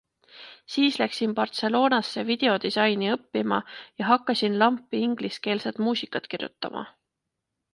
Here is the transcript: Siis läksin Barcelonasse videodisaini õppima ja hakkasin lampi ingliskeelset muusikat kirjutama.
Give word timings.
Siis 0.75 0.95
läksin 1.01 1.33
Barcelonasse 1.39 2.23
videodisaini 2.31 3.11
õppima 3.17 3.59
ja 4.03 4.09
hakkasin 4.13 4.57
lampi 4.63 5.03
ingliskeelset 5.09 5.83
muusikat 5.89 6.27
kirjutama. 6.33 6.85